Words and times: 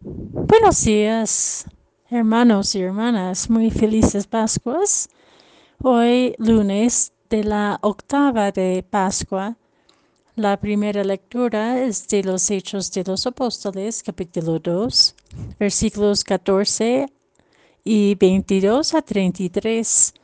Buenos 0.00 0.84
días, 0.84 1.66
hermanos 2.08 2.72
y 2.76 2.82
hermanas. 2.82 3.50
Muy 3.50 3.68
felices 3.72 4.28
Pascuas. 4.28 5.08
Hoy, 5.82 6.36
lunes 6.38 7.12
de 7.28 7.42
la 7.42 7.80
octava 7.82 8.52
de 8.52 8.84
Pascua. 8.88 9.56
La 10.36 10.56
primera 10.56 11.02
lectura 11.02 11.82
es 11.82 12.06
de 12.06 12.22
los 12.22 12.48
Hechos 12.48 12.92
de 12.92 13.02
los 13.02 13.26
Apóstoles, 13.26 14.04
capítulo 14.04 14.60
2, 14.60 15.16
versículos 15.58 16.22
14 16.22 17.12
y 17.82 18.14
22 18.14 18.94
a 18.94 19.02
33. 19.02 20.14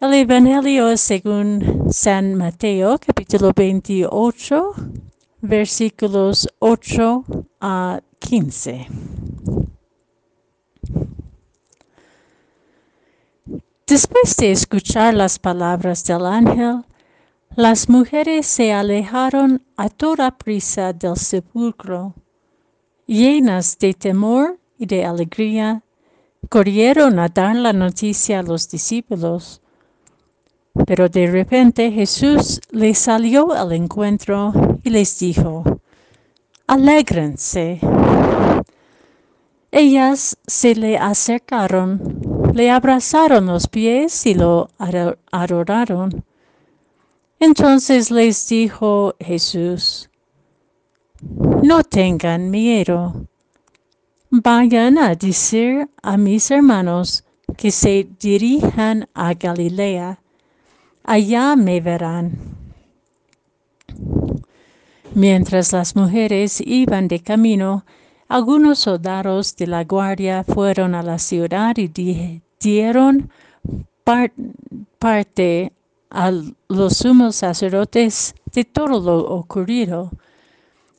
El 0.00 0.14
Evangelio 0.14 0.90
es 0.90 1.00
según 1.00 1.86
San 1.92 2.34
Mateo, 2.34 2.98
capítulo 2.98 3.52
28, 3.54 4.74
versículos 5.42 6.48
8 6.58 7.24
a 7.60 8.00
15. 8.18 8.86
Después 13.86 14.36
de 14.36 14.50
escuchar 14.50 15.14
las 15.14 15.38
palabras 15.38 16.04
del 16.04 16.26
ángel, 16.26 16.84
las 17.54 17.88
mujeres 17.88 18.46
se 18.46 18.72
alejaron 18.72 19.62
a 19.76 19.88
toda 19.88 20.36
prisa 20.36 20.92
del 20.92 21.16
sepulcro. 21.16 22.14
Llenas 23.06 23.78
de 23.78 23.94
temor 23.94 24.58
y 24.78 24.86
de 24.86 25.04
alegría, 25.04 25.82
corrieron 26.48 27.18
a 27.18 27.28
dar 27.28 27.56
la 27.56 27.72
noticia 27.72 28.40
a 28.40 28.42
los 28.42 28.68
discípulos. 28.68 29.60
Pero 30.86 31.08
de 31.08 31.26
repente 31.26 31.90
Jesús 31.90 32.60
les 32.70 32.98
salió 32.98 33.52
al 33.52 33.72
encuentro 33.72 34.52
y 34.82 34.90
les 34.90 35.18
dijo, 35.18 35.64
Alégrense. 36.66 37.80
Ellas 39.78 40.38
se 40.46 40.74
le 40.74 40.96
acercaron, 40.96 42.00
le 42.54 42.70
abrazaron 42.70 43.44
los 43.44 43.66
pies 43.68 44.24
y 44.24 44.32
lo 44.32 44.70
adoraron. 44.78 46.24
Entonces 47.38 48.10
les 48.10 48.48
dijo 48.48 49.14
Jesús, 49.20 50.08
no 51.62 51.84
tengan 51.84 52.50
miedo. 52.50 53.26
Vayan 54.30 54.96
a 54.96 55.14
decir 55.14 55.90
a 56.02 56.16
mis 56.16 56.50
hermanos 56.50 57.24
que 57.58 57.70
se 57.70 58.08
dirijan 58.18 59.06
a 59.12 59.34
Galilea. 59.34 60.18
Allá 61.04 61.54
me 61.54 61.82
verán. 61.82 62.38
Mientras 65.12 65.74
las 65.74 65.94
mujeres 65.94 66.62
iban 66.64 67.08
de 67.08 67.20
camino, 67.20 67.84
algunos 68.28 68.80
soldados 68.80 69.56
de 69.56 69.66
la 69.66 69.84
guardia 69.84 70.44
fueron 70.44 70.94
a 70.94 71.02
la 71.02 71.18
ciudad 71.18 71.76
y 71.76 72.42
dieron 72.60 73.30
parte 74.98 75.72
a 76.10 76.32
los 76.68 76.96
sumos 76.96 77.36
sacerdotes 77.36 78.34
de 78.52 78.64
todo 78.64 79.00
lo 79.00 79.18
ocurrido. 79.18 80.10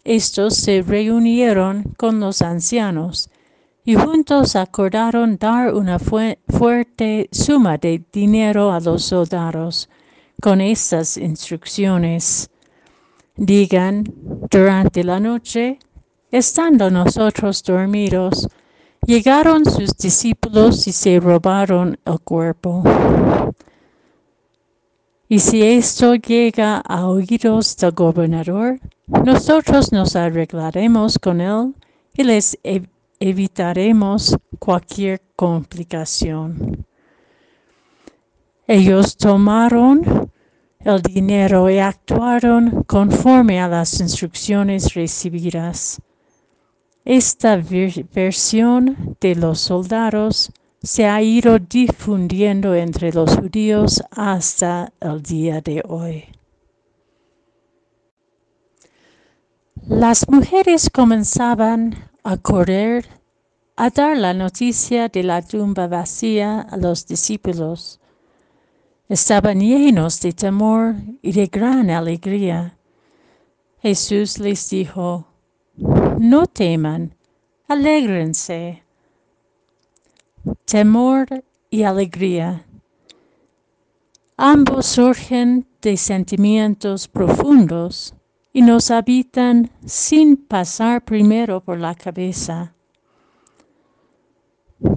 Estos 0.03 0.55
se 0.55 0.81
reunieron 0.81 1.83
con 1.97 2.19
los 2.19 2.41
ancianos 2.41 3.29
y 3.83 3.95
juntos 3.95 4.55
acordaron 4.55 5.37
dar 5.37 5.73
una 5.73 5.97
fuerte 5.99 7.29
suma 7.31 7.77
de 7.77 8.03
dinero 8.11 8.71
a 8.71 8.79
los 8.79 9.03
soldados 9.03 9.89
con 10.41 10.61
estas 10.61 11.17
instrucciones. 11.17 12.49
Digan, 13.35 14.03
durante 14.49 15.03
la 15.03 15.19
noche, 15.19 15.79
estando 16.31 16.89
nosotros 16.89 17.63
dormidos, 17.63 18.47
llegaron 19.05 19.65
sus 19.65 19.97
discípulos 19.97 20.87
y 20.87 20.91
se 20.91 21.19
robaron 21.19 21.97
el 22.05 22.19
cuerpo. 22.19 22.83
Y 25.29 25.39
si 25.39 25.61
esto 25.61 26.15
llega 26.15 26.77
a 26.77 27.07
oídos 27.07 27.75
del 27.77 27.91
gobernador, 27.91 28.79
nosotros 29.07 29.91
nos 29.91 30.15
arreglaremos 30.15 31.19
con 31.19 31.41
él 31.41 31.75
y 32.13 32.23
les 32.23 32.57
evitaremos 33.19 34.37
cualquier 34.59 35.21
complicación. 35.35 36.85
Ellos 38.67 39.15
tomaron 39.17 40.31
el 40.79 41.01
dinero 41.01 41.69
y 41.69 41.79
actuaron 41.79 42.83
conforme 42.83 43.59
a 43.59 43.67
las 43.67 43.99
instrucciones 43.99 44.93
recibidas. 44.93 46.01
Esta 47.09 47.55
versión 47.55 49.15
de 49.21 49.35
los 49.35 49.61
soldados 49.61 50.51
se 50.83 51.05
ha 51.05 51.21
ido 51.21 51.57
difundiendo 51.57 52.75
entre 52.75 53.13
los 53.13 53.33
judíos 53.33 54.03
hasta 54.11 54.91
el 54.99 55.23
día 55.23 55.61
de 55.61 55.81
hoy. 55.87 56.25
Las 59.87 60.27
mujeres 60.27 60.89
comenzaban 60.89 61.95
a 62.25 62.35
correr 62.35 63.07
a 63.77 63.89
dar 63.89 64.17
la 64.17 64.33
noticia 64.33 65.07
de 65.07 65.23
la 65.23 65.41
tumba 65.41 65.87
vacía 65.87 66.59
a 66.59 66.75
los 66.75 67.07
discípulos. 67.07 68.01
Estaban 69.07 69.61
llenos 69.61 70.19
de 70.19 70.33
temor 70.33 70.95
y 71.21 71.31
de 71.31 71.47
gran 71.47 71.89
alegría. 71.89 72.77
Jesús 73.81 74.39
les 74.39 74.69
dijo, 74.69 75.26
no 76.17 76.47
teman, 76.47 77.15
alégrense 77.67 78.83
temor 80.65 81.27
y 81.69 81.83
alegría. 81.83 82.65
Ambos 84.37 84.85
surgen 84.85 85.65
de 85.81 85.97
sentimientos 85.97 87.07
profundos 87.07 88.13
y 88.53 88.61
nos 88.61 88.91
habitan 88.91 89.71
sin 89.85 90.37
pasar 90.37 91.03
primero 91.03 91.61
por 91.61 91.79
la 91.79 91.95
cabeza. 91.95 92.73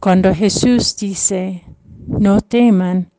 Cuando 0.00 0.34
Jesús 0.34 0.96
dice, 0.96 1.64
no 2.06 2.40
teman, 2.40 3.10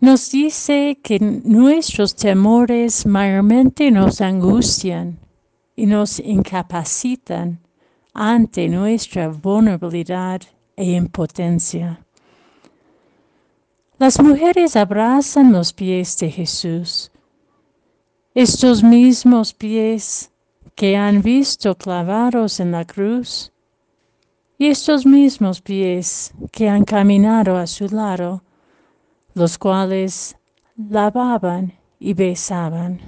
nos 0.00 0.30
dice 0.30 0.98
que 1.02 1.18
nuestros 1.20 2.14
temores 2.14 3.04
mayormente 3.04 3.90
nos 3.90 4.20
angustian 4.20 5.21
y 5.76 5.86
nos 5.86 6.18
incapacitan 6.20 7.60
ante 8.14 8.68
nuestra 8.68 9.28
vulnerabilidad 9.28 10.42
e 10.76 10.92
impotencia. 10.92 12.04
Las 13.98 14.20
mujeres 14.20 14.76
abrazan 14.76 15.52
los 15.52 15.72
pies 15.72 16.18
de 16.18 16.30
Jesús, 16.30 17.10
estos 18.34 18.82
mismos 18.82 19.54
pies 19.54 20.30
que 20.74 20.96
han 20.96 21.22
visto 21.22 21.76
clavados 21.76 22.60
en 22.60 22.72
la 22.72 22.84
cruz, 22.84 23.52
y 24.58 24.68
estos 24.68 25.04
mismos 25.06 25.60
pies 25.60 26.32
que 26.50 26.68
han 26.68 26.84
caminado 26.84 27.56
a 27.56 27.66
su 27.66 27.88
lado, 27.88 28.42
los 29.34 29.58
cuales 29.58 30.36
lavaban 30.76 31.72
y 31.98 32.14
besaban. 32.14 33.00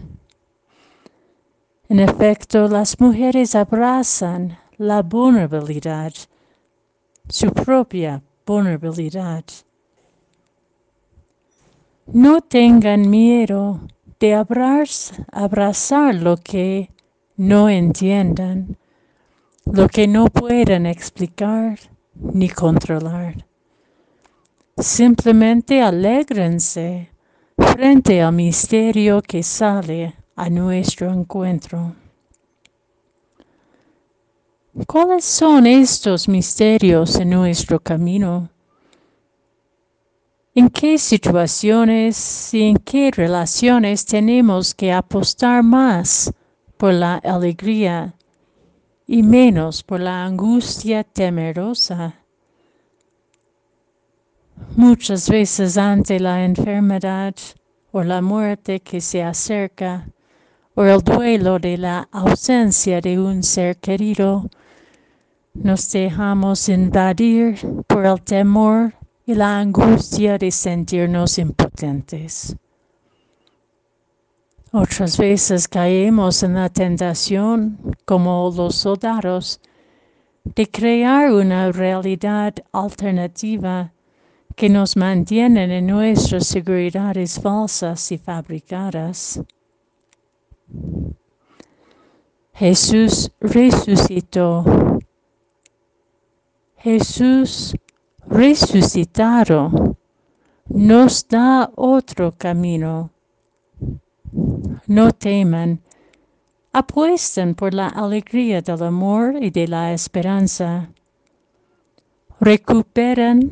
En 1.89 2.01
efecto, 2.01 2.69
las 2.69 3.01
mujeres 3.01 3.55
abrazan 3.55 4.59
la 4.79 5.03
vulnerabilidad 5.03 6.13
su 7.29 7.53
propia 7.53 8.23
vulnerabilidad. 8.47 9.45
No 12.07 12.43
tengan 12.43 13.09
miedo 13.09 13.81
de 14.21 14.35
abrazar 14.35 16.15
lo 16.15 16.37
que 16.37 16.91
no 17.37 17.69
entiendan, 17.69 18.77
lo 19.65 19.89
que 19.89 20.07
no 20.07 20.27
puedan 20.27 20.87
explicar 20.87 21.79
ni 22.15 22.49
controlar. 22.49 23.47
Simplemente 24.77 25.81
alégrense 25.81 27.11
frente 27.57 28.21
al 28.21 28.35
misterio 28.35 29.23
que 29.23 29.43
sale 29.43 30.15
a 30.37 30.51
nuestro 30.51 31.13
encuentro. 31.13 31.95
¿Cuáles 34.87 35.25
son 35.25 35.67
estos 35.67 36.29
misterios 36.29 37.17
en 37.17 37.31
nuestro 37.31 37.79
camino? 37.79 38.51
¿En 40.57 40.69
qué 40.69 40.99
situaciones 40.99 42.53
y 42.53 42.63
en 42.63 42.77
qué 42.79 43.11
relaciones 43.13 44.05
tenemos 44.05 44.75
que 44.75 44.93
apostar 44.93 45.63
más 45.63 46.33
por 46.77 46.93
la 46.93 47.17
alegría 47.17 48.15
y 49.07 49.23
menos 49.23 49.83
por 49.83 50.01
la 50.01 50.25
angustia 50.25 51.05
temerosa? 51.05 52.15
Muchas 54.77 55.29
veces 55.29 55.77
ante 55.77 56.19
la 56.19 56.45
enfermedad 56.45 57.35
o 57.93 58.03
la 58.03 58.21
muerte 58.21 58.81
que 58.81 59.01
se 59.01 59.23
acerca, 59.23 60.09
o 60.77 60.85
el 60.85 61.01
duelo 61.03 61.59
de 61.59 61.79
la 61.79 62.09
ausencia 62.11 63.01
de 63.01 63.19
un 63.19 63.43
ser 63.43 63.77
querido, 63.77 64.49
Nos 65.55 65.89
dejamos 65.93 66.69
invadir 66.69 67.57
por 67.87 68.05
el 68.05 68.21
temor 68.23 68.93
y 69.25 69.35
la 69.35 69.61
angustia 69.61 70.37
de 70.37 70.51
sentirnos 70.51 71.39
impotentes. 71.39 72.57
Otras 74.73 75.17
veces 75.17 75.69
caemos 75.69 76.43
en 76.43 76.55
la 76.55 76.69
tentación, 76.69 77.79
como 78.05 78.53
los 78.57 78.75
soldados, 78.75 79.61
de 80.45 80.69
crear 80.69 81.31
una 81.33 81.71
realidad 81.71 82.53
alternativa 82.73 83.93
que 84.57 84.69
nos 84.69 84.97
mantiene 84.97 85.79
en 85.79 85.87
nuestras 85.87 86.49
seguridades 86.49 87.41
falsas 87.41 88.11
y 88.11 88.19
fabricadas. 88.19 89.41
Jesús 92.53 93.33
resucitó. 93.41 94.65
Jesús 96.77 97.75
resucitado 98.27 99.97
nos 100.69 101.27
da 101.29 101.71
otro 101.75 102.33
camino. 102.33 103.11
No 104.87 105.13
teman, 105.13 105.81
apuesten 106.73 107.55
por 107.55 107.73
la 107.75 107.89
alegría 107.89 108.61
del 108.61 108.83
amor 108.83 109.37
y 109.41 109.51
de 109.51 109.69
la 109.69 109.93
esperanza. 109.93 110.91
Recuperen 112.41 113.51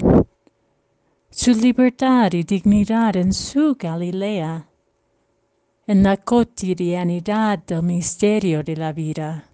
su 1.31 1.53
libertad 1.53 2.33
y 2.33 2.43
dignidad 2.43 3.17
en 3.17 3.33
su 3.33 3.77
Galilea, 3.79 4.69
en 5.87 6.03
la 6.03 6.17
cotidianidad 6.17 7.59
del 7.59 7.83
misterio 7.83 8.63
de 8.63 8.77
la 8.77 8.93
vida. 8.93 9.45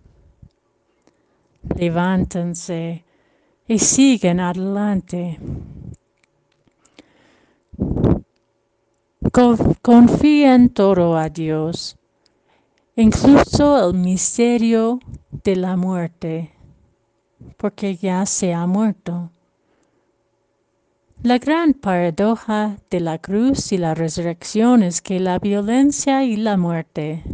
Levántense 1.76 3.04
y 3.66 3.78
siguen 3.78 4.40
adelante. 4.40 5.38
Confíen 9.82 10.70
todo 10.70 11.16
a 11.16 11.28
Dios, 11.28 11.96
incluso 12.96 13.88
el 13.88 13.94
misterio 13.94 14.98
de 15.30 15.56
la 15.56 15.76
muerte, 15.76 16.52
porque 17.56 17.96
ya 17.96 18.26
se 18.26 18.52
ha 18.52 18.66
muerto. 18.66 19.30
La 21.24 21.38
gran 21.38 21.74
paradoja 21.74 22.76
de 22.90 23.00
la 23.00 23.18
cruz 23.18 23.72
y 23.72 23.78
la 23.78 23.92
resurrección 23.94 24.84
es 24.84 25.02
que 25.02 25.18
la 25.18 25.40
violencia 25.40 26.22
y 26.22 26.36
la 26.36 26.56
muerte, 26.56 27.24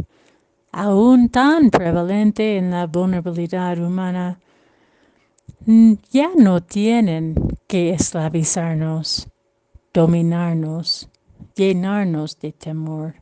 aún 0.73 1.29
tan 1.29 1.69
prevalente 1.69 2.57
en 2.57 2.71
la 2.71 2.87
vulnerabilidad 2.87 3.79
humana, 3.79 4.41
ya 6.11 6.31
no 6.35 6.63
tienen 6.63 7.35
que 7.67 7.91
esclavizarnos, 7.91 9.29
dominarnos, 9.93 11.11
llenarnos 11.55 12.39
de 12.39 12.53
temor, 12.53 13.17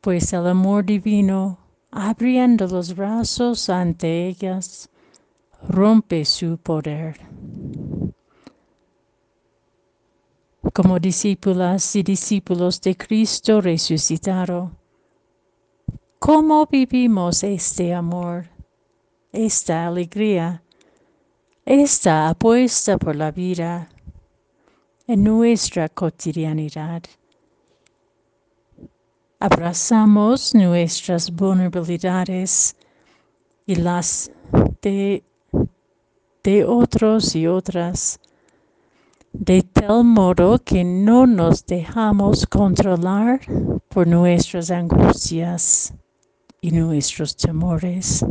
pues 0.00 0.32
el 0.32 0.46
amor 0.46 0.86
divino, 0.86 1.58
abriendo 1.90 2.66
los 2.66 2.96
brazos 2.96 3.68
ante 3.68 4.26
ellas, 4.26 4.88
rompe 5.68 6.24
su 6.24 6.56
poder. 6.56 7.37
Como 10.78 11.00
discípulas 11.00 11.96
y 11.96 12.04
discípulos 12.04 12.80
de 12.80 12.96
Cristo 12.96 13.60
resucitado. 13.60 14.70
¿Cómo 16.20 16.66
vivimos 16.66 17.42
este 17.42 17.92
amor, 17.92 18.46
esta 19.32 19.88
alegría, 19.88 20.62
esta 21.64 22.28
apuesta 22.28 22.96
por 22.96 23.16
la 23.16 23.32
vida 23.32 23.88
en 25.08 25.24
nuestra 25.24 25.88
cotidianidad? 25.88 27.02
Abrazamos 29.40 30.54
nuestras 30.54 31.28
vulnerabilidades 31.28 32.76
y 33.66 33.74
las 33.74 34.30
de, 34.80 35.24
de 36.44 36.64
otros 36.64 37.34
y 37.34 37.48
otras 37.48 38.20
de 39.38 39.62
tal 39.62 40.02
modo 40.02 40.58
que 40.58 40.82
no 40.82 41.24
nos 41.24 41.64
dejamos 41.64 42.44
controlar 42.44 43.40
por 43.88 44.06
nuestras 44.06 44.70
angustias 44.70 45.94
y 46.60 46.72
nuestros 46.72 47.36
temores. 47.36 48.24